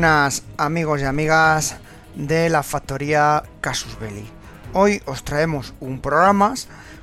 [0.00, 1.76] Buenas amigos y amigas
[2.14, 4.26] de la factoría Casus Belli.
[4.72, 6.54] Hoy os traemos un programa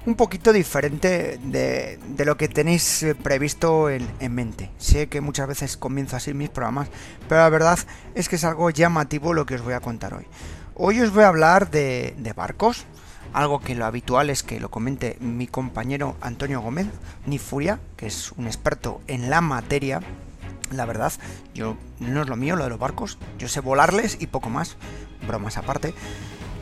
[0.07, 4.71] un poquito diferente de, lo que tenéis eh, previsto en, mente.
[4.79, 6.89] Sé que muchas veces comienzo así mis programas,
[7.29, 7.77] pero la verdad
[8.15, 10.25] es que es algo llamativo lo que os voy a contar hoy.
[10.73, 12.87] Hoy os voy a hablar de, de barcos,
[13.31, 16.87] algo que lo habitual es que lo comente mi compañero Antonio Gómez,
[17.27, 20.01] ni Furia, que es un experto en la materia.
[20.71, 21.13] La verdad,
[21.53, 24.75] yo no es lo mío lo de los barcos, yo sé volarles y poco más,
[25.25, 25.93] bromas aparte.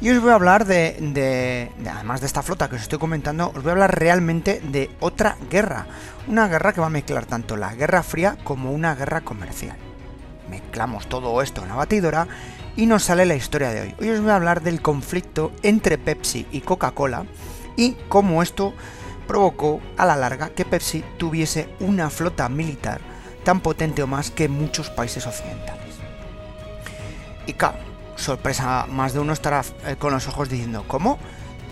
[0.01, 3.63] Y os voy a hablar de, además de esta flota que os estoy comentando, os
[3.63, 5.87] voy a hablar realmente de otra guerra.
[6.27, 9.77] Una guerra que va a mezclar tanto la Guerra Fría como una guerra comercial.
[10.49, 12.27] Mezclamos todo esto en la batidora
[12.75, 13.95] y nos sale la historia de hoy.
[13.99, 17.25] Hoy os voy a hablar del conflicto entre Pepsi y Coca-Cola
[17.77, 18.73] y cómo esto
[19.27, 23.14] provocó a la larga que Pepsi tuviese una flota militar
[23.45, 25.95] tan potente o más que muchos países occidentales.
[27.47, 27.77] Y claro,
[28.17, 31.17] sorpresa, más de uno estará eh, con los ojos diciendo, ¿cómo?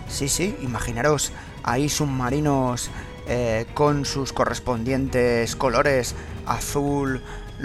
[0.08, 2.90] Sí, sí, imaginaros ahí submarinos
[3.28, 6.16] eh, con sus correspondientes colores
[6.46, 7.22] azul,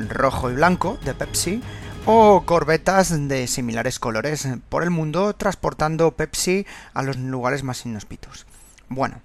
[0.08, 1.62] rojo y blanco de Pepsi,
[2.06, 8.46] o corbetas de similares colores por el mundo transportando Pepsi a los lugares más inhóspitos.
[8.88, 9.20] Bueno,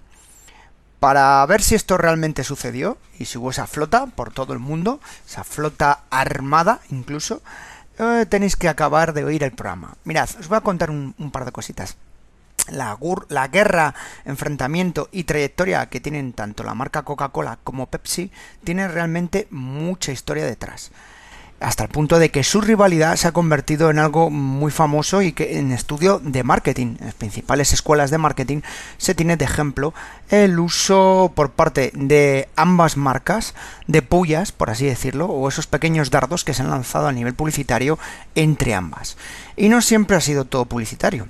[1.04, 5.00] para ver si esto realmente sucedió y si hubo esa flota por todo el mundo,
[5.28, 7.42] esa flota armada incluso,
[7.98, 9.98] eh, tenéis que acabar de oír el programa.
[10.04, 11.98] Mirad, os voy a contar un, par de cositas.
[12.70, 12.96] La,
[13.28, 13.94] la, guerra,
[14.24, 18.32] enfrentamiento y trayectoria que tienen tanto la marca Coca-Cola como Pepsi
[18.64, 20.90] tiene realmente mucha historia detrás
[21.64, 25.32] hasta el punto de que su rivalidad se ha convertido en algo muy famoso y
[25.32, 28.60] que en estudio de marketing, en las principales escuelas de marketing,
[28.98, 29.94] se tiene de ejemplo
[30.28, 33.54] el uso por parte de ambas marcas
[33.86, 37.32] de pullas, por así decirlo, o esos pequeños dardos que se han lanzado a nivel
[37.32, 37.98] publicitario
[38.34, 39.16] entre ambas.
[39.56, 41.28] Y no siempre ha sido todo publicitario.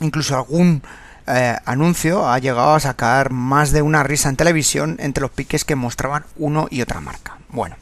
[0.00, 0.82] Incluso algún
[1.28, 5.64] eh, anuncio ha llegado a sacar más de una risa en televisión entre los piques
[5.64, 7.38] que mostraban uno y otra marca.
[7.48, 7.76] Bueno,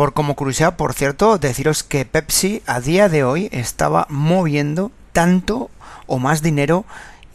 [0.00, 5.70] por como curiosidad, por cierto, deciros que Pepsi a día de hoy estaba moviendo tanto
[6.06, 6.86] o más dinero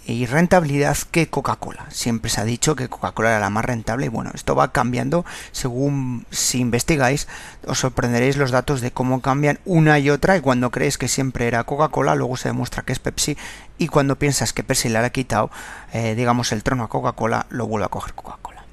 [0.08, 1.86] y rentabilidad que Coca-Cola.
[1.92, 5.26] Siempre se ha dicho que Coca-Cola era la más rentable y bueno, esto va cambiando
[5.52, 7.28] según si investigáis,
[7.68, 11.46] os sorprenderéis los datos de cómo cambian una y otra y cuando creéis que siempre
[11.46, 13.38] era Coca-Cola, luego se demuestra que es Pepsi
[13.78, 15.52] y cuando piensas que Pepsi le ha quitado,
[15.94, 18.66] eh, digamos, el trono a Coca-Cola, lo vuelve a coger Coca-Cola.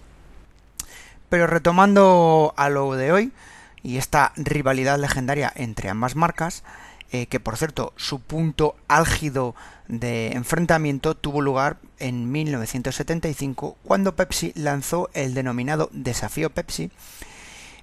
[1.28, 3.32] Pero retomando a lo de hoy,
[3.82, 6.62] y esta rivalidad legendaria entre ambas marcas,
[7.10, 9.54] eh, que por cierto su punto álgido
[9.88, 16.90] de enfrentamiento tuvo lugar en 1975 cuando Pepsi lanzó el denominado Desafío Pepsi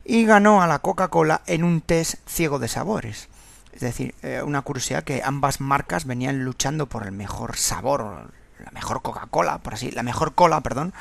[0.03, 3.29] y ganó a la Coca-Cola en un test ciego de sabores.
[3.71, 8.71] Es decir, eh, una curiosidad que ambas marcas venían luchando por el mejor sabor, la
[8.71, 10.93] mejor Coca-Cola, por así, la mejor cola, perdón.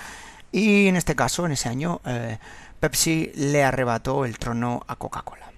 [0.53, 2.38] Y en este caso, en ese año, eh,
[2.81, 5.49] Pepsi le arrebató el trono a Coca-Cola.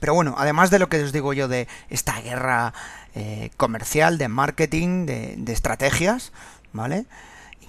[0.00, 2.74] Pero bueno, además de lo que os digo yo de esta guerra
[3.14, 6.32] eh, comercial, de marketing, de, estrategias,
[6.72, 7.06] ¿vale?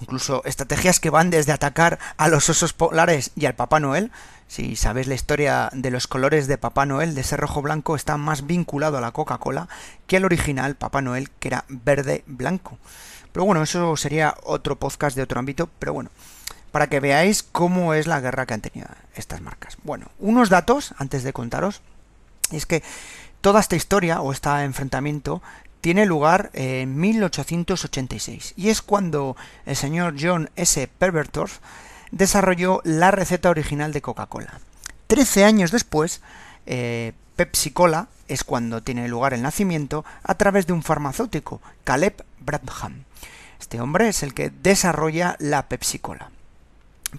[0.00, 4.10] Incluso estrategias que van desde atacar a los osos polares y al Papá Noel.
[4.48, 8.16] Si sabéis la historia de los colores de Papá Noel, de ese rojo blanco, está
[8.16, 9.68] más vinculado a la Coca-Cola
[10.06, 12.78] que al original Papá Noel, que era verde blanco.
[13.32, 16.10] Pero bueno, eso sería otro podcast de otro ámbito, pero bueno
[16.72, 19.76] para que veáis cómo es la guerra que han tenido estas marcas.
[19.82, 21.82] Bueno, unos datos antes de contaros,
[22.52, 22.82] es que
[23.40, 25.42] toda esta historia o este enfrentamiento
[25.80, 29.36] tiene lugar en 1886 y es cuando
[29.66, 30.88] el señor John S.
[30.98, 31.58] Pervertorf
[32.10, 34.60] desarrolló la receta original de Coca-Cola.
[35.06, 36.20] Trece años después,
[36.66, 42.24] eh, Pepsi Cola es cuando tiene lugar el nacimiento a través de un farmacéutico, Caleb
[42.40, 43.04] Bradham.
[43.58, 46.30] Este hombre es el que desarrolla la Pepsi Cola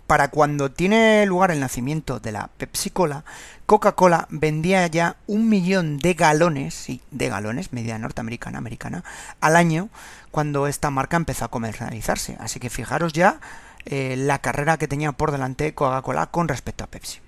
[0.07, 3.23] para cuando tiene lugar el nacimiento de la Pepsi Cola,
[3.65, 9.03] Coca-Cola vendía ya un millón de galones, sí, de galones, medida norteamericana, americana,
[9.39, 9.89] al año,
[10.31, 12.37] cuando esta marca empezó a comercializarse.
[12.39, 13.39] Así que fijaros ya
[13.85, 17.19] eh, la carrera que tenía por delante Coca-Cola con respecto a Pepsi.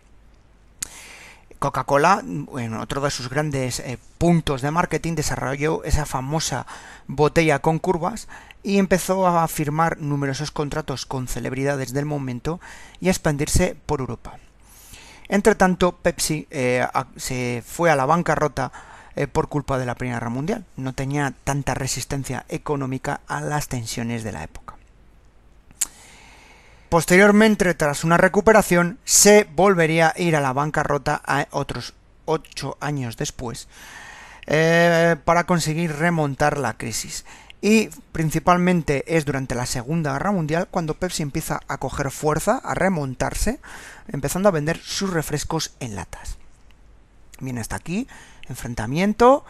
[1.60, 6.65] Coca-Cola, en otro de sus grandes eh, puntos de marketing, desarrolló esa famosa
[7.07, 8.27] botella con curvas
[8.63, 12.60] y empezó a firmar numerosos contratos con celebridades del momento
[13.00, 14.38] y a expandirse por Europa.
[15.27, 16.88] Entre tanto, Pepsi eh,
[17.18, 18.71] se fue a la bancarrota
[19.15, 20.65] eh, por culpa de la Primera Guerra Mundial.
[20.75, 24.75] No tenía tanta resistencia económica a las tensiones de la época.
[26.89, 31.21] Posteriormente, tras una recuperación, se volvería a ir a la bancarrota
[31.51, 31.94] otros
[32.25, 33.68] ocho años después,
[34.45, 37.25] eh, para conseguir remontar la crisis.
[37.63, 42.74] Y principalmente es durante la Segunda Guerra Mundial cuando Pepsi empieza a coger fuerza, a
[42.74, 43.62] remontarse,
[44.10, 46.36] empezando a vender sus refrescos en latas.
[47.39, 48.06] Bien, hasta aquí,
[48.50, 49.45] enfrentamiento.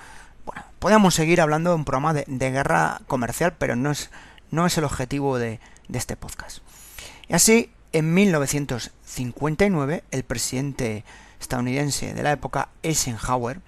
[0.45, 4.11] Bueno, podemos seguir hablando de un programa de, guerra comercial, pero no es,
[4.51, 6.59] no es el objetivo de, de este podcast.
[7.27, 11.03] Y así, en 1959, el presidente
[11.41, 13.59] estadounidense de la época, Eisenhower,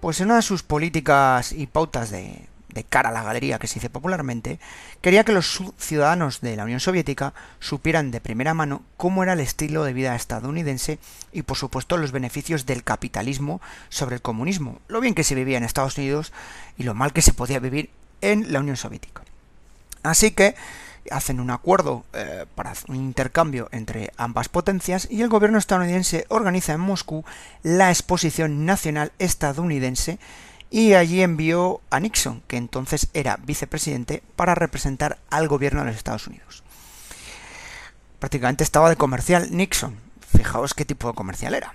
[0.00, 3.66] pues en una de sus políticas y pautas de, de cara a la galería que
[3.66, 4.58] se dice popularmente,
[5.00, 9.40] quería que los ciudadanos de la Unión Soviética supieran de primera mano cómo era el
[9.40, 10.98] estilo de vida estadounidense
[11.32, 15.58] y por supuesto los beneficios del capitalismo sobre el comunismo, lo bien que se vivía
[15.58, 16.32] en Estados Unidos
[16.76, 17.90] y lo mal que se podía vivir
[18.20, 19.22] en la Unión Soviética.
[20.02, 20.54] Así que
[21.10, 26.74] hacen un acuerdo eh, para un intercambio entre ambas potencias y el gobierno estadounidense organiza
[26.74, 27.24] en Moscú
[27.62, 30.18] la Exposición Nacional Estadounidense
[30.72, 35.96] y allí envió a Nixon, que entonces era vicepresidente, para representar al gobierno de los
[35.96, 36.64] Estados Unidos.
[38.18, 39.98] Prácticamente estaba de comercial Nixon.
[40.34, 41.74] Fijaos qué tipo de comercial era.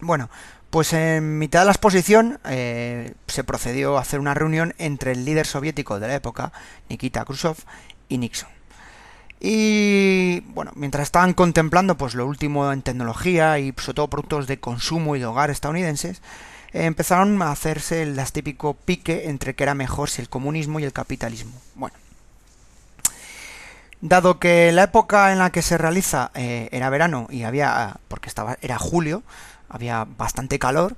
[0.00, 0.28] Bueno,
[0.70, 5.24] pues en mitad de la exposición eh, se procedió a hacer una reunión entre el
[5.24, 6.52] líder soviético de la época,
[6.88, 7.56] Nikita Khrushchev,
[8.08, 8.48] y Nixon.
[9.38, 14.58] Y bueno, mientras estaban contemplando pues lo último en tecnología y sobre todo productos de
[14.58, 16.22] consumo y de hogar estadounidenses,
[16.84, 20.92] empezaron a hacerse el típico pique entre que era mejor si el comunismo y el
[20.92, 21.52] capitalismo.
[21.74, 21.96] Bueno,
[24.00, 28.28] dado que la época en la que se realiza eh, era verano y había, porque
[28.28, 29.22] estaba, era julio,
[29.68, 30.96] había bastante calor,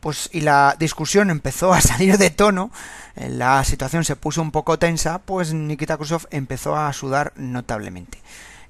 [0.00, 2.70] pues y la discusión empezó a salir de tono,
[3.16, 8.18] eh, la situación se puso un poco tensa, pues Nikita Khrushchev empezó a sudar notablemente.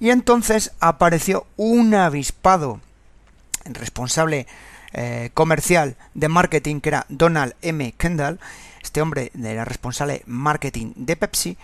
[0.00, 2.80] Y entonces apareció un avispado
[3.64, 4.46] responsable
[4.94, 7.92] eh, comercial de marketing que era Donald M.
[7.98, 8.38] Kendall,
[8.82, 11.58] este hombre era responsable marketing de Pepsi,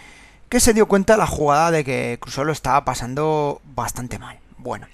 [0.49, 4.39] que se dio cuenta de la jugada de que Crusoe lo estaba pasando bastante mal.
[4.59, 4.89] Bueno,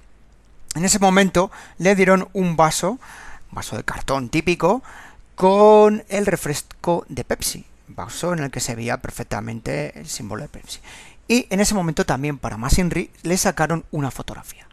[0.75, 4.83] en ese momento le dieron un vaso, un vaso de cartón típico,
[5.35, 10.49] con el refresco de Pepsi, vaso en el que se veía perfectamente el símbolo de
[10.49, 10.81] Pepsi.
[11.29, 14.67] Y en ese momento también, para más Inri, le sacaron una fotografía.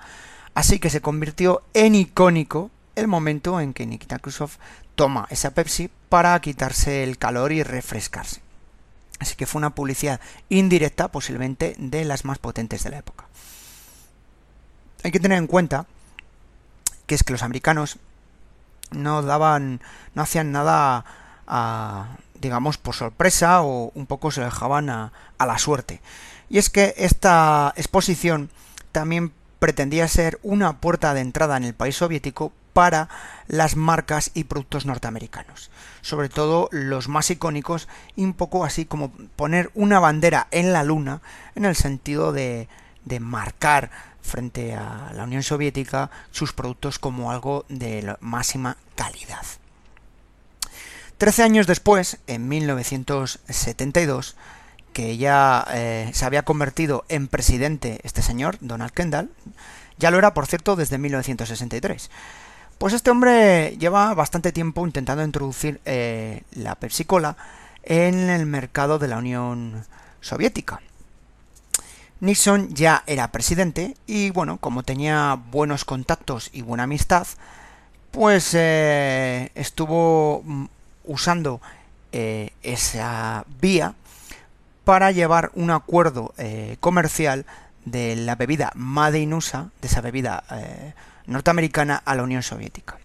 [0.54, 4.52] Así que se convirtió en icónico el momento en que Nikita Khrushchev
[4.96, 8.42] toma esa Pepsi para quitarse el calor y refrescarse.
[9.20, 10.20] Así que fue una publicidad
[10.50, 13.26] indirecta, posiblemente de las más potentes de la época.
[15.04, 15.86] Hay que tener en cuenta
[17.06, 18.00] que es que los americanos
[18.92, 19.82] no daban,
[20.14, 21.06] no hacían nada
[21.48, 26.02] a, digamos, por sorpresa o un poco se dejaban a, a la suerte.
[26.50, 28.50] Y es que esta exposición
[28.92, 33.10] también pretendía ser una puerta de entrada en el país soviético para
[33.48, 35.70] las marcas y productos norteamericanos.
[36.02, 40.84] Sobre todo los más icónicos y un poco así como poner una bandera en la
[40.84, 41.22] luna
[41.56, 42.68] en el sentido de,
[43.06, 49.46] de marcar frente a la Unión Soviética sus productos como algo de máxima calidad.
[51.18, 54.36] Trece años después, en 1972,
[54.94, 59.30] que ya eh, se había convertido en presidente este señor, Donald Kendall,
[59.98, 62.10] ya lo era, por cierto, desde 1963.
[62.84, 67.38] Pues este hombre lleva bastante tiempo intentando introducir eh, la Pepsi Cola
[67.82, 69.86] en el mercado de la Unión
[70.20, 70.82] Soviética.
[72.20, 77.26] Nixon ya era presidente y bueno, como tenía buenos contactos y buena amistad,
[78.12, 80.44] pues eh, estuvo
[81.06, 81.62] usando
[82.12, 83.94] eh, esa vía
[84.84, 86.34] para llevar un acuerdo
[86.82, 87.46] comercial
[87.86, 90.44] de la bebida Made in USA, de esa bebida
[91.26, 92.98] norteamericana a la Unión Soviética.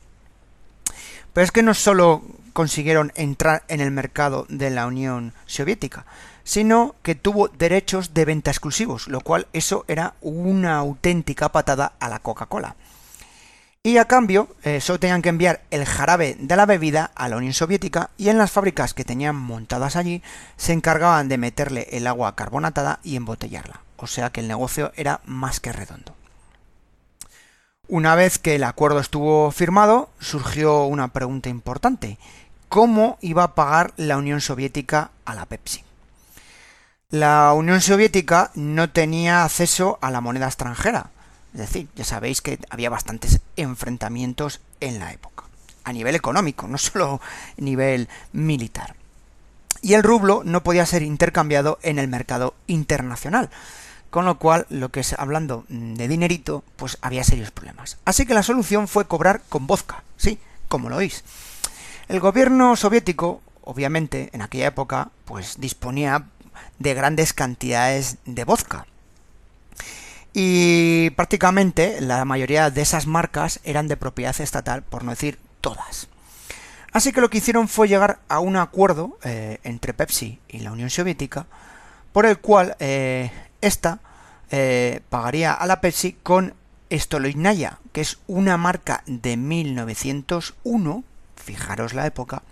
[1.33, 2.23] Pero es que no solo
[2.53, 6.07] consiguieron entrar en el mercado de la Unión Soviética,
[6.43, 12.09] sino que tuvo derechos de venta exclusivos, lo cual eso era una auténtica patada a
[12.09, 12.75] la Coca-Cola.
[13.83, 17.37] Y a cambio, eh, solo tenían que enviar el jarabe de la bebida a la
[17.37, 20.23] Unión Soviética y en las fábricas que tenían montadas allí
[20.57, 23.81] se encargaban de meterle el agua carbonatada y embotellarla.
[23.97, 26.18] O sea que el negocio era más que redondo.
[27.91, 32.19] Una vez que el acuerdo estuvo firmado, surgió una pregunta importante.
[32.69, 35.83] ¿Cómo iba a pagar la Unión Soviética a la Pepsi?
[37.09, 41.09] La Unión Soviética no tenía acceso a la moneda extranjera.
[41.55, 45.45] Es decir, ya sabéis que había bastantes enfrentamientos en la época.
[45.85, 48.97] A nivel económico, no solo a nivel militar.
[49.81, 53.49] Y el rublo no podía ser intercambiado en el mercado internacional.
[54.11, 57.99] Con lo cual, lo que es hablando de dinerito, pues había serios problemas.
[58.05, 60.39] Así que la solución fue cobrar con vodka, sí,
[60.69, 61.25] como lo oís.
[62.09, 66.25] El gobierno soviético, obviamente, en aquella época, pues disponía
[66.79, 68.87] de grandes cantidades de vodka.
[70.33, 76.09] Y prácticamente la mayoría de esas marcas eran de propiedad estatal, por no decir todas.
[76.93, 80.73] Así que lo que hicieron fue llegar a un acuerdo eh, entre Pepsi y la
[80.73, 81.47] Unión Soviética,
[82.13, 84.01] por el cual eh, esta
[84.51, 86.55] eh, pagaría a la Pepsi con
[86.91, 91.05] Stoloinaya, que es una marca de 1901,
[91.37, 92.43] fijaros la época,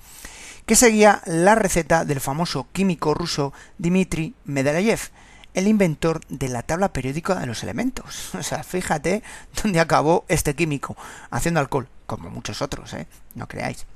[0.66, 5.00] que seguía la receta del famoso químico ruso Dmitry Medvedev,
[5.54, 8.30] el inventor de la tabla periódica de los elementos.
[8.38, 9.22] O sea, fíjate
[9.62, 10.96] dónde acabó este químico,
[11.30, 13.06] haciendo alcohol, como muchos otros, ¿eh?
[13.34, 13.86] No creáis.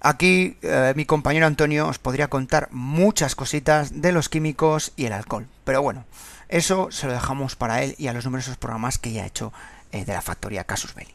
[0.00, 5.12] Aquí eh, mi compañero Antonio os podría contar muchas cositas de los químicos y el
[5.12, 6.04] alcohol, pero bueno,
[6.48, 9.52] eso se lo dejamos para él y a los numerosos programas que ya ha hecho
[9.92, 11.14] eh, de la factoría Casus Belli.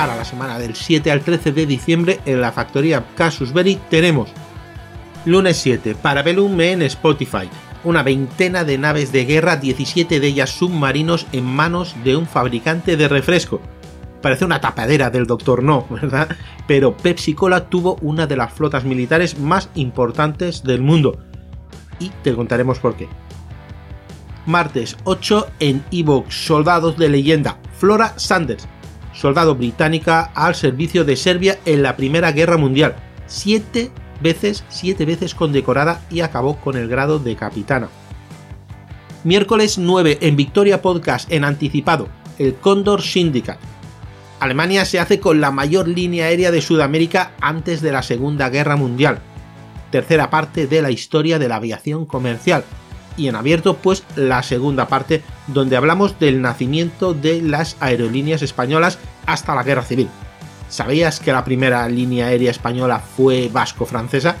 [0.00, 4.30] Para la semana del 7 al 13 de diciembre en la factoría Casus Belli tenemos
[5.26, 7.50] lunes 7 para Me en Spotify,
[7.84, 12.96] una veintena de naves de guerra, 17 de ellas submarinos en manos de un fabricante
[12.96, 13.60] de refresco.
[14.22, 16.34] Parece una tapadera del Doctor No, ¿verdad?
[16.66, 21.18] Pero Pepsi Cola tuvo una de las flotas militares más importantes del mundo.
[21.98, 23.06] Y te contaremos por qué.
[24.46, 28.66] Martes 8 en Evox, Soldados de Leyenda, Flora Sanders,
[29.12, 32.96] soldado británica al servicio de Serbia en la Primera Guerra Mundial.
[33.26, 33.90] Siete
[34.20, 37.88] veces, siete veces condecorada y acabó con el grado de capitana.
[39.24, 43.60] Miércoles 9 en Victoria Podcast en anticipado, el Condor Syndicate.
[44.40, 48.76] Alemania se hace con la mayor línea aérea de Sudamérica antes de la Segunda Guerra
[48.76, 49.18] Mundial.
[49.90, 52.64] Tercera parte de la historia de la aviación comercial,
[53.16, 58.98] y en abierto pues la segunda parte donde hablamos del nacimiento de las aerolíneas españolas
[59.26, 60.08] hasta la guerra civil.
[60.68, 64.36] ¿Sabías que la primera línea aérea española fue vasco-francesa?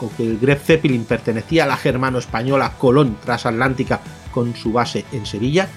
[0.00, 5.26] ¿O que el Gref Zeppelin pertenecía a la germano-española Colón transatlántica con su base en
[5.26, 5.68] Sevilla?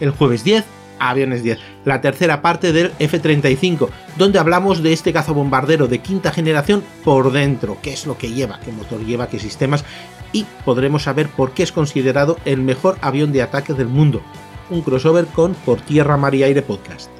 [0.00, 0.64] El jueves 10,
[0.98, 6.82] Aviones 10, la tercera parte del F-35, donde hablamos de este cazabombardero de quinta generación
[7.04, 9.84] por dentro, qué es lo que lleva, qué motor lleva, qué sistemas,
[10.32, 14.22] y podremos saber por qué es considerado el mejor avión de ataque del mundo,
[14.70, 17.10] un crossover con Por Tierra, Mar y Aire Podcast.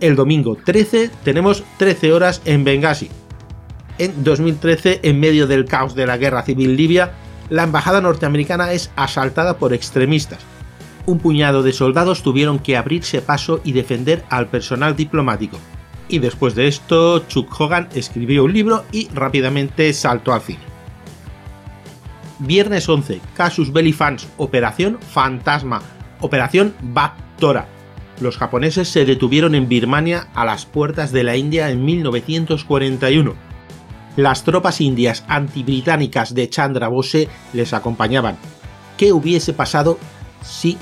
[0.00, 3.10] El domingo 13 tenemos 13 horas en Benghazi.
[3.98, 7.12] En 2013, en medio del caos de la guerra civil libia,
[7.48, 10.40] la embajada norteamericana es asaltada por extremistas.
[11.06, 15.58] Un puñado de soldados tuvieron que abrirse paso y defender al personal diplomático.
[16.08, 20.60] Y después de esto, Chuck Hogan escribió un libro y rápidamente saltó al cine.
[22.38, 25.82] Viernes 11, Casus Belli Fans, Operación Fantasma,
[26.20, 27.68] Operación Bactora.
[28.20, 33.34] Los japoneses se detuvieron en Birmania a las puertas de la India en 1941.
[34.16, 38.36] Las tropas indias antibritánicas de Chandra Bose les acompañaban.
[38.96, 39.98] ¿Qué hubiese pasado
[40.42, 40.78] si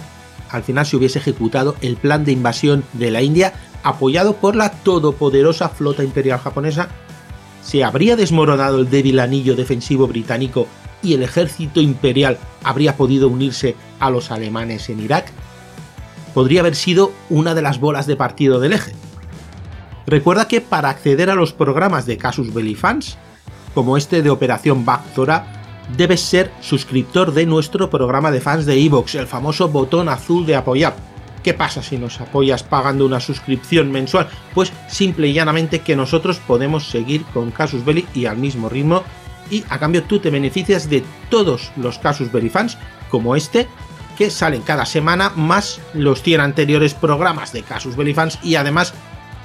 [0.53, 4.71] al final se hubiese ejecutado el plan de invasión de la India apoyado por la
[4.71, 6.89] todopoderosa flota imperial japonesa?
[7.63, 10.69] ¿Se habría desmoronado el débil anillo defensivo británico
[11.03, 15.31] y el ejército imperial habría podido unirse a los alemanes en Irak,
[16.35, 18.93] podría haber sido una de las bolas de partido del eje.
[20.07, 23.19] Recuerda que para acceder a los programas de Casus Belli Fans,
[23.75, 25.62] como este de Operación Bactora,
[25.97, 30.57] debes ser suscriptor de nuestro programa de fans de Evox, el famoso botón azul de
[30.57, 30.95] apoyar.
[31.43, 34.29] ¿Qué pasa si nos apoyas pagando una suscripción mensual?
[34.55, 39.03] Pues simple y llanamente que nosotros podemos seguir con Casus Belli y al mismo ritmo
[39.51, 42.79] y a cambio tú te beneficias de todos los casos Verifans
[43.11, 43.67] como este
[44.17, 48.95] que salen cada semana más los 100 anteriores programas de Casus Belli-Fans y además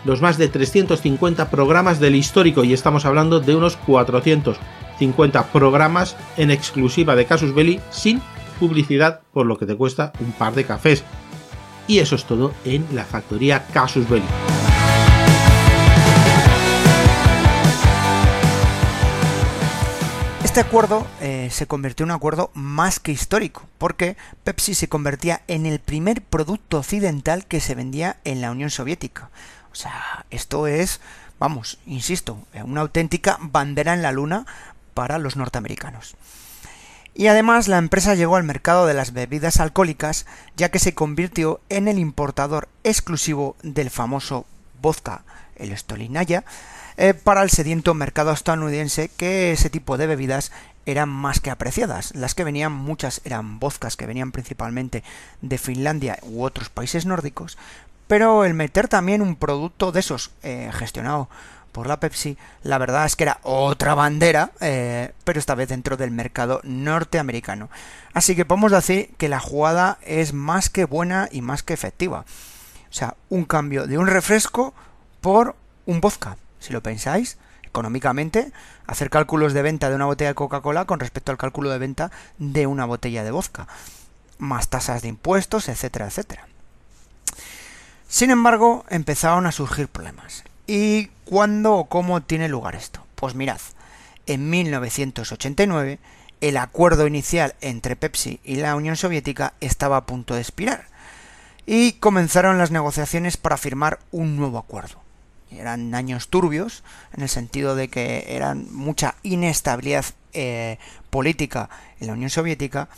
[0.06, 3.78] los más de 350 programas del histórico y estamos hablando de unos
[4.98, 8.22] 450 programas en exclusiva de Casus Belli sin
[8.60, 11.04] publicidad por lo que te cuesta un par de cafés.
[11.88, 14.26] Y eso es todo en la factoría Casus Belli.
[20.44, 25.44] Este acuerdo eh, se convirtió en un acuerdo más que histórico, porque Pepsi se convertía
[25.48, 29.30] en el primer producto occidental que se vendía en la Unión Soviética.
[29.72, 31.00] O sea, esto es,
[31.38, 34.48] vamos, insisto, una auténtica bandera en la luna
[34.98, 36.16] para los norteamericanos.
[37.14, 40.26] Y además la empresa llegó al mercado de las bebidas alcohólicas,
[40.56, 44.48] ya que se convirtió en el importador exclusivo del famoso
[44.82, 45.22] vodka
[45.56, 46.46] el Stolinaya,
[46.98, 50.52] eh, para el sediento mercado estadounidense que ese tipo de bebidas
[50.88, 52.16] eran más que apreciadas.
[52.16, 55.04] Las que venían, muchas eran vodkas que venían principalmente
[55.44, 57.60] de Finlandia u otros países nórdicos,
[58.08, 61.30] pero el meter también un producto de esos eh, gestionado
[61.72, 65.98] por la Pepsi, la verdad es que era otra bandera, eh, pero esta vez dentro
[65.98, 67.70] del mercado norteamericano.
[68.14, 72.26] Así que podemos decir que la jugada es más que buena y más que efectiva.
[72.90, 74.74] O sea, un cambio de un refresco
[75.22, 75.56] por
[75.86, 78.52] un vodka, si lo pensáis económicamente,
[78.88, 82.12] hacer cálculos de venta de una botella de Coca-Cola con respecto al cálculo de venta
[82.40, 83.68] de una botella de vodka,
[84.40, 86.48] más tasas de impuestos, etcétera, etcétera.
[88.08, 90.44] Sin embargo, empezaron a surgir problemas.
[90.68, 93.06] ¿Y cuándo o cómo tiene lugar esto?
[93.16, 93.60] Pues mirad,
[94.26, 96.00] en 1989
[96.42, 100.86] el acuerdo inicial entre Pepsi y la Unión Soviética estaba a punto de expirar
[101.66, 105.02] y comenzaron las negociaciones para firmar un nuevo acuerdo.
[105.52, 106.84] Eran años turbios,
[107.14, 110.78] en el sentido de que eran mucha inestabilidad eh,
[111.10, 111.70] política
[112.00, 112.90] en la Unión Soviética,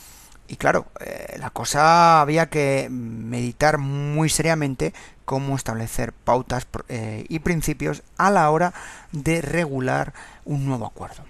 [0.50, 4.92] y claro, eh, la cosa había que meditar muy seriamente
[5.30, 8.74] cómo establecer pautas eh, y principios a la hora
[9.12, 10.12] de regular
[10.44, 11.22] un nuevo acuerdo.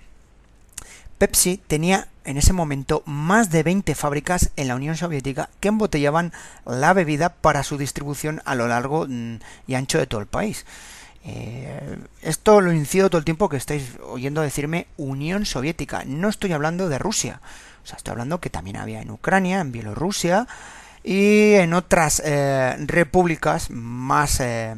[1.18, 6.32] Pepsi tenía en ese momento más de 20 fábricas en la Unión Soviética que embotellaban
[6.64, 9.34] la bebida para su distribución a lo largo mm,
[9.66, 10.64] y ancho de todo el país.
[11.26, 16.04] Eh, esto lo incido todo el tiempo que estáis oyendo decirme Unión Soviética.
[16.06, 17.42] No estoy hablando de Rusia.
[17.84, 20.48] O sea, estoy hablando que también había en Ucrania, en Bielorrusia
[21.02, 24.76] y en otras eh, repúblicas más eh,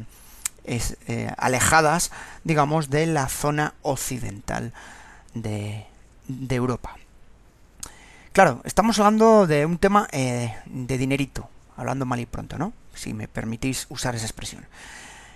[1.37, 2.11] alejadas,
[2.43, 4.73] digamos, de la zona occidental
[5.33, 5.85] de,
[6.27, 6.95] de, Europa.
[8.31, 12.73] Claro, estamos hablando de un tema de dinerito, hablando mal y pronto, ¿no?
[12.95, 14.65] Si me permitís usar esa expresión.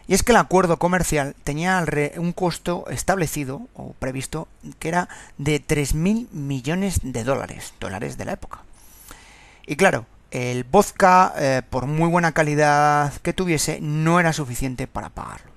[0.07, 1.83] Y es que el acuerdo comercial tenía
[2.17, 4.47] un costo establecido o previsto
[4.79, 8.59] que era de 3.000 millones de dólares, dólares de la época.
[9.65, 15.09] Y claro, el vodka, eh, por muy buena calidad que tuviese, no era suficiente para
[15.09, 15.51] pagarlo.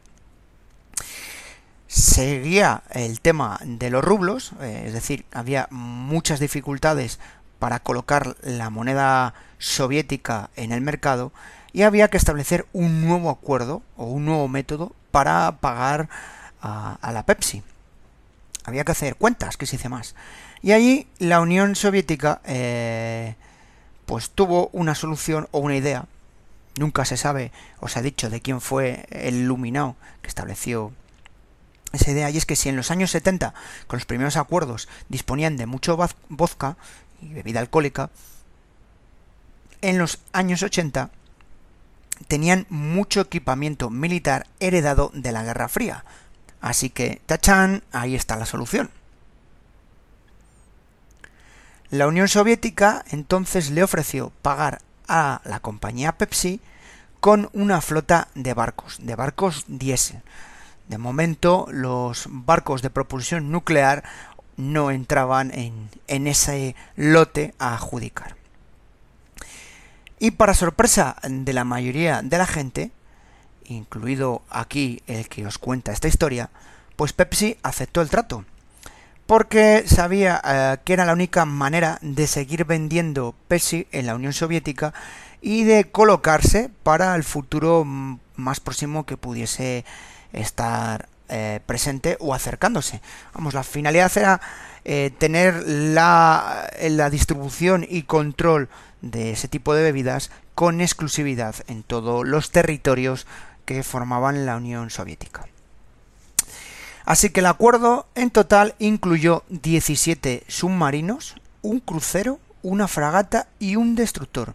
[1.86, 7.18] Seguía el tema de los rublos, eh, es decir, había muchas dificultades
[7.58, 11.32] para colocar la moneda soviética en el mercado
[11.72, 16.08] y había que establecer un nuevo acuerdo o un nuevo método para pagar
[16.62, 17.62] a, la Pepsi.
[18.64, 20.14] Había que hacer cuentas, que se dice más.
[20.62, 23.34] Y allí la Unión Soviética eh,
[24.10, 26.06] pues tuvo una solución o una idea.
[26.76, 30.90] Nunca se sabe o se ha dicho de quién fue el iluminado que estableció
[31.92, 32.28] esa idea.
[32.28, 33.54] Y es que si en los años 70,
[33.86, 35.96] con los primeros acuerdos, disponían de mucho
[36.28, 36.76] vodka
[37.22, 38.10] y bebida alcohólica,
[39.80, 41.10] en los años 80
[42.26, 46.04] tenían mucho equipamiento militar heredado de la Guerra Fría.
[46.60, 48.90] Así que, tachan, ahí está la solución.
[51.90, 56.60] La Unión Soviética entonces le ofreció pagar a la compañía Pepsi
[57.18, 60.22] con una flota de barcos, de barcos diésel.
[60.86, 64.04] De momento, los barcos de propulsión nuclear
[64.56, 68.36] no entraban en, en ese lote a adjudicar.
[70.20, 72.92] Y para sorpresa de la mayoría de la gente,
[73.64, 76.50] incluido aquí el que os cuenta esta historia,
[76.94, 78.44] pues Pepsi aceptó el trato.
[79.30, 84.32] Porque sabía eh, que era la única manera de seguir vendiendo Pepsi en la Unión
[84.32, 84.92] Soviética
[85.40, 89.84] y de colocarse para el futuro más próximo que pudiese
[90.32, 93.02] estar eh, presente o acercándose.
[93.32, 94.40] Vamos, la finalidad era
[94.84, 96.68] eh, tener la
[97.12, 98.68] distribución y control
[99.00, 103.28] de ese tipo de bebidas con exclusividad en todos los territorios
[103.64, 105.46] que formaban la Unión Soviética.
[107.10, 113.96] Así que el acuerdo en total incluyó 17 submarinos, un crucero, una fragata y un
[113.96, 114.54] destructor,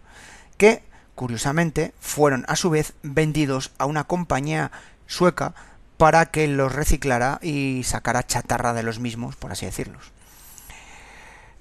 [0.56, 0.82] que,
[1.14, 4.72] curiosamente, fueron a su vez vendidos a una compañía
[5.06, 5.52] sueca
[5.98, 10.10] para que los reciclara y sacara chatarra de los mismos, por así decirlos.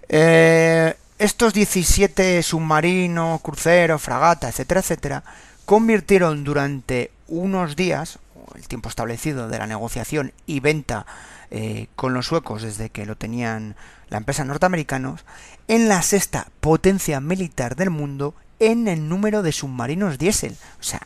[0.07, 5.23] Eh, estos 17 submarinos, cruceros, fragata, etcétera, etcétera,
[5.65, 8.17] convirtieron durante unos días,
[8.55, 11.05] el tiempo establecido de la negociación y venta
[11.51, 13.75] eh, con los suecos desde que lo tenían
[14.09, 15.25] la empresa norteamericanos,
[15.67, 20.55] en la sexta potencia militar del mundo en el número de submarinos diésel.
[20.79, 21.01] O sea,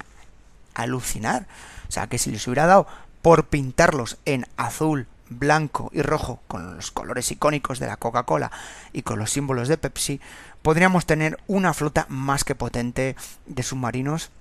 [0.75, 1.47] alucinar.
[1.88, 2.88] O sea, que si les hubiera dado
[3.21, 8.52] por pintarlos en azul, blanco y rojo con los colores icónicos de la Coca-Cola
[8.93, 10.19] y con los símbolos de Pepsi,
[10.62, 14.32] podríamos tener una flota más que potente de submarinos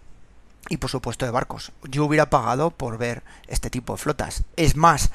[0.68, 1.72] y por supuesto de barcos.
[1.84, 4.44] Yo hubiera pagado por ver este tipo de flotas.
[4.56, 5.10] Es más,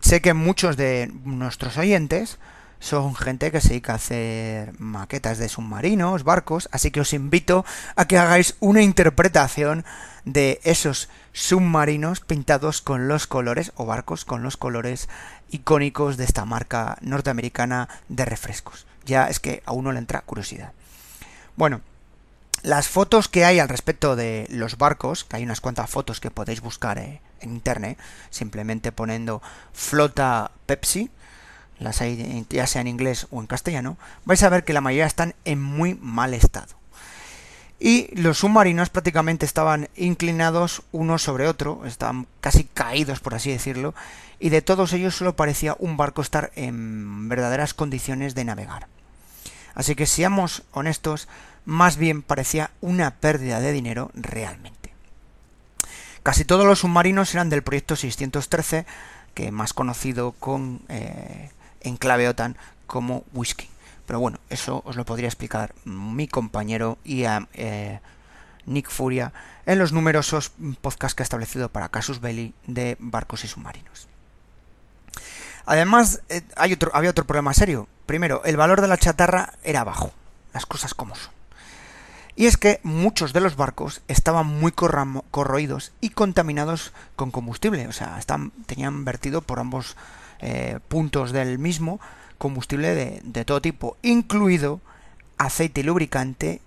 [0.00, 2.38] sé que muchos de nuestros oyentes
[2.80, 7.64] son gente que se dedica a hacer maquetas de submarinos, barcos, así que os invito
[7.96, 9.84] a que hagáis una interpretación
[10.24, 15.08] de esos submarinos pintados con los colores o barcos con los colores
[15.50, 18.86] icónicos de esta marca norteamericana de refrescos.
[19.04, 20.72] Ya es que a uno le entra curiosidad.
[21.56, 21.80] Bueno,
[22.62, 26.30] las fotos que hay al respecto de los barcos, que hay unas cuantas fotos que
[26.30, 27.98] podéis buscar eh, en internet,
[28.30, 29.42] simplemente poniendo
[29.72, 31.10] flota Pepsi,
[31.78, 35.06] las hay ya sea en inglés o en castellano, vais a ver que la mayoría
[35.06, 36.76] están en muy mal estado.
[37.80, 43.94] Y los submarinos prácticamente estaban inclinados uno sobre otro, estaban casi caídos por así decirlo,
[44.40, 48.88] y de todos ellos solo parecía un barco estar en verdaderas condiciones de navegar.
[49.74, 51.28] Así que seamos honestos,
[51.68, 54.94] más bien parecía una pérdida de dinero realmente.
[56.22, 58.86] Casi todos los submarinos eran del proyecto 613,
[59.34, 61.50] que más conocido con eh,
[61.82, 63.68] en clave OTAN como whisky.
[64.06, 68.00] Pero bueno, eso os lo podría explicar mi compañero y eh,
[68.64, 69.34] Nick Furia
[69.66, 74.08] en los numerosos podcasts que ha establecido para Casus Belli de barcos y submarinos.
[75.66, 77.88] Además, eh, hay otro, había otro problema serio.
[78.06, 80.12] Primero, el valor de la chatarra era bajo,
[80.54, 81.37] las cosas como son.
[82.38, 87.92] Y es que muchos de los barcos estaban muy corroídos y contaminados con combustible, o
[87.92, 88.16] sea,
[88.66, 89.96] tenían vertido por ambos
[90.38, 91.98] eh, puntos del mismo
[92.38, 94.80] combustible de, todo tipo, incluido
[95.36, 96.62] aceite lubricante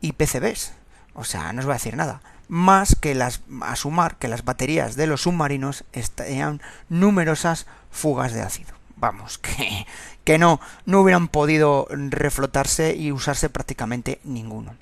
[0.00, 0.72] y PCBs.
[1.12, 2.22] O sea, no os voy a decir nada.
[2.48, 8.40] Más que las, a sumar que las baterías de los submarinos tenían numerosas fugas de
[8.40, 8.72] ácido.
[8.96, 9.86] Vamos, que,
[10.24, 14.76] que no, no hubieran podido reflotarse y usarse prácticamente ninguno.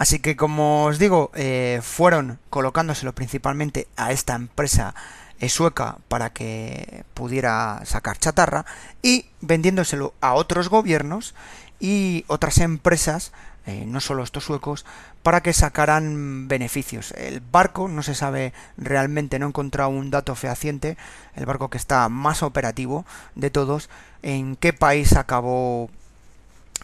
[0.00, 4.94] Así que como os digo, eh, fueron colocándoselo principalmente a esta empresa
[5.40, 8.64] eh, sueca para que pudiera sacar chatarra
[9.02, 11.34] y vendiéndoselo a otros gobiernos
[11.80, 13.32] y otras empresas,
[13.66, 14.86] eh, no solo estos suecos,
[15.22, 17.12] para que sacaran beneficios.
[17.12, 20.96] El barco no se sabe realmente, no he encontrado un dato fehaciente,
[21.36, 23.90] el barco que está más operativo de todos,
[24.22, 25.90] en qué país acabó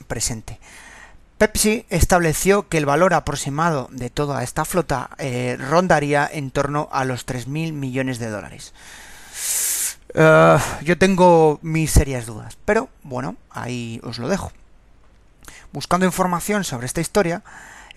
[0.07, 0.61] presente.
[1.38, 7.05] Pepsi estableció que el valor aproximado de toda esta flota eh, rondaría en torno a
[7.05, 8.72] los 3.000 millones de dólares.
[10.14, 14.51] Eh, yo tengo mis serias dudas, pero bueno, ahí os lo dejo.
[15.72, 17.42] Buscando información sobre esta historia,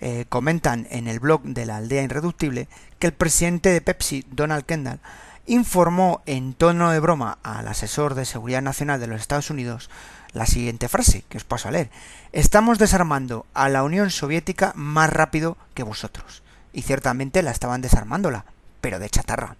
[0.02, 4.66] eh, comentan en el blog de la aldea irreductible que el presidente de Pepsi, Donald
[4.66, 5.00] Kendall,
[5.46, 9.88] informó en tono de broma al asesor de seguridad nacional de los Estados Unidos
[10.32, 11.90] la siguiente frase, que os paso a leer.
[12.32, 16.42] Estamos desarmando a la Unión Soviética más rápido que vosotros.
[16.72, 18.44] Y ciertamente la estaban desarmándola,
[18.80, 19.56] pero de chatarra.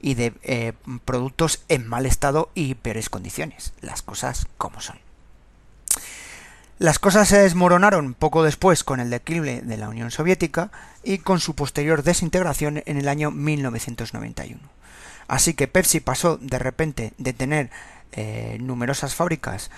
[0.00, 0.72] Y de eh,
[1.04, 3.72] productos en mal estado y peores condiciones.
[3.80, 4.98] Las cosas como son.
[6.78, 10.70] Las cosas se desmoronaron poco después con el declive de la Unión Soviética
[11.02, 14.60] y con su posterior desintegración en el año 1991.
[15.26, 17.70] Así que Pepsi pasó de repente de tener
[18.12, 19.70] eh, numerosas fábricas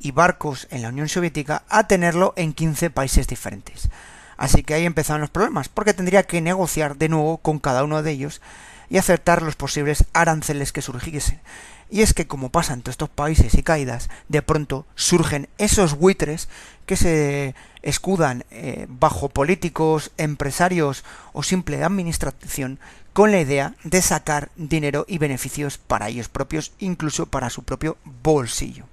[0.00, 3.88] y barcos en la Unión Soviética a tenerlo en 15 países diferentes.
[4.36, 8.02] Así que ahí empezaron los problemas, porque tendría que negociar de nuevo con cada uno
[8.02, 8.42] de ellos
[8.88, 11.40] y aceptar los posibles aranceles que surgiesen.
[11.88, 15.96] Y es que como pasa en todos estos países y caídas, de pronto surgen esos
[15.96, 16.48] buitres
[16.84, 22.80] que se escudan eh, bajo políticos, empresarios o simple administración
[23.16, 27.96] con la idea de sacar dinero y beneficios para ellos propios, incluso para su propio
[28.04, 28.84] bolsillo.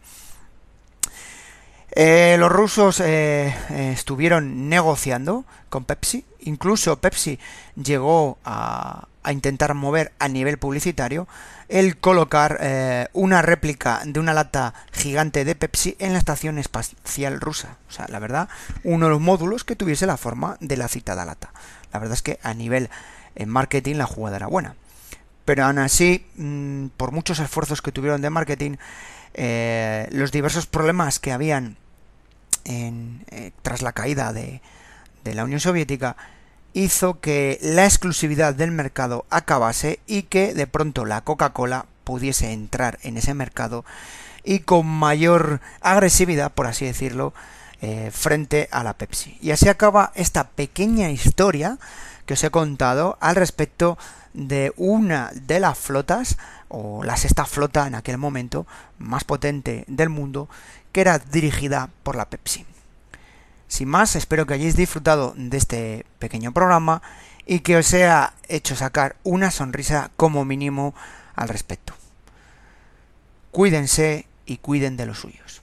[1.92, 7.38] Eh, los rusos eh, eh, estuvieron negociando con Pepsi, incluso Pepsi
[7.76, 11.28] llegó a, intentar mover a nivel publicitario
[11.68, 12.60] el colocar
[13.14, 17.78] una réplica de una lata gigante de Pepsi en la estación espacial rusa.
[17.90, 18.48] O sea, la verdad,
[18.86, 21.52] uno de los módulos que tuviese la forma de la citada lata.
[21.92, 22.90] La verdad es que a nivel
[23.36, 24.76] en marketing la jugada era buena.
[25.46, 28.78] Pero aún así, mm, por muchos esfuerzos que tuvieron de marketing,
[29.34, 31.78] eh, los diversos problemas que habían
[32.66, 34.62] en, eh, tras la caída de,
[35.24, 36.16] de la Unión Soviética
[36.74, 43.00] hizo que la exclusividad del mercado acabase y que de pronto la Coca-Cola pudiese entrar
[43.04, 43.86] en ese mercado
[44.44, 47.34] y con mayor agresividad, por así decirlo,
[47.82, 49.38] eh, frente a la Pepsi.
[49.42, 51.78] Y así acaba esta pequeña historia
[52.26, 53.98] que os he contado al respecto
[54.34, 56.38] de una de las flotas,
[56.70, 58.66] o la sexta flota en aquel momento,
[58.98, 60.50] más potente del mundo,
[60.92, 62.66] que era dirigida por la Pepsi.
[63.68, 67.02] Sin más, espero que hayáis disfrutado de este pequeño programa
[67.46, 70.94] y que os haya hecho sacar una sonrisa como mínimo
[71.36, 71.94] al respecto.
[73.52, 75.63] Cuídense y cuiden de los suyos.